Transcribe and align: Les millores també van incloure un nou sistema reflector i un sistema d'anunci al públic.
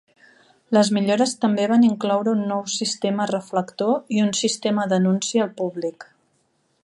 Les 0.75 0.87
millores 0.95 1.33
també 1.43 1.67
van 1.71 1.85
incloure 1.89 2.31
un 2.37 2.41
nou 2.53 2.63
sistema 2.77 3.29
reflector 3.33 3.93
i 4.19 4.25
un 4.29 4.33
sistema 4.41 4.91
d'anunci 4.95 5.45
al 5.45 5.55
públic. 5.63 6.09